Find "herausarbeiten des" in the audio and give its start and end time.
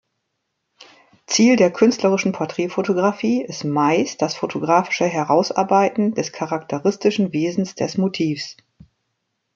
5.05-6.31